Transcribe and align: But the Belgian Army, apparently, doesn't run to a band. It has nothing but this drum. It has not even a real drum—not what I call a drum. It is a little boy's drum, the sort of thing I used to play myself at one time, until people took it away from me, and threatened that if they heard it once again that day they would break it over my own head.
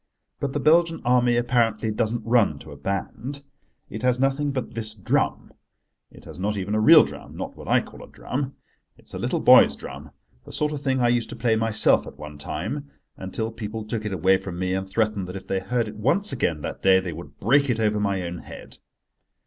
But 0.39 0.53
the 0.53 0.59
Belgian 0.59 0.99
Army, 1.05 1.35
apparently, 1.37 1.91
doesn't 1.91 2.25
run 2.25 2.57
to 2.57 2.71
a 2.71 2.75
band. 2.75 3.43
It 3.87 4.01
has 4.01 4.19
nothing 4.19 4.49
but 4.49 4.73
this 4.73 4.95
drum. 4.95 5.53
It 6.09 6.25
has 6.25 6.39
not 6.39 6.57
even 6.57 6.73
a 6.73 6.79
real 6.79 7.03
drum—not 7.03 7.55
what 7.55 7.67
I 7.67 7.81
call 7.81 8.03
a 8.03 8.07
drum. 8.09 8.55
It 8.97 9.03
is 9.05 9.13
a 9.13 9.19
little 9.19 9.39
boy's 9.39 9.75
drum, 9.75 10.09
the 10.43 10.51
sort 10.51 10.71
of 10.71 10.81
thing 10.81 11.01
I 11.01 11.09
used 11.09 11.29
to 11.29 11.35
play 11.35 11.55
myself 11.55 12.07
at 12.07 12.17
one 12.17 12.39
time, 12.39 12.89
until 13.15 13.51
people 13.51 13.85
took 13.85 14.03
it 14.03 14.11
away 14.11 14.37
from 14.37 14.57
me, 14.57 14.73
and 14.73 14.89
threatened 14.89 15.27
that 15.27 15.35
if 15.35 15.45
they 15.45 15.59
heard 15.59 15.87
it 15.87 15.97
once 15.97 16.31
again 16.33 16.61
that 16.61 16.81
day 16.81 16.99
they 16.99 17.13
would 17.13 17.39
break 17.39 17.69
it 17.69 17.79
over 17.79 17.99
my 17.99 18.23
own 18.23 18.39
head. 18.39 18.79